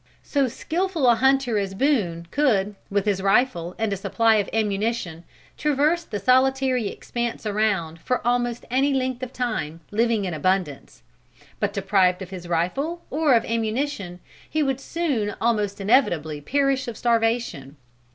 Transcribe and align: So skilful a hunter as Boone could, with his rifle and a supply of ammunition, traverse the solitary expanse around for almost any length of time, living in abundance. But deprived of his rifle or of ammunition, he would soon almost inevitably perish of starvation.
So 0.23 0.47
skilful 0.47 1.05
a 1.07 1.13
hunter 1.13 1.59
as 1.59 1.75
Boone 1.75 2.25
could, 2.31 2.73
with 2.89 3.05
his 3.05 3.21
rifle 3.21 3.75
and 3.77 3.93
a 3.93 3.95
supply 3.95 4.37
of 4.37 4.49
ammunition, 4.51 5.25
traverse 5.59 6.03
the 6.05 6.17
solitary 6.17 6.87
expanse 6.87 7.45
around 7.45 8.01
for 8.01 8.19
almost 8.25 8.65
any 8.71 8.95
length 8.95 9.21
of 9.21 9.31
time, 9.31 9.79
living 9.91 10.25
in 10.25 10.33
abundance. 10.33 11.03
But 11.59 11.71
deprived 11.73 12.23
of 12.23 12.31
his 12.31 12.47
rifle 12.47 13.05
or 13.11 13.35
of 13.35 13.45
ammunition, 13.45 14.21
he 14.49 14.63
would 14.63 14.79
soon 14.79 15.35
almost 15.39 15.79
inevitably 15.79 16.41
perish 16.41 16.87
of 16.87 16.97
starvation. 16.97 17.75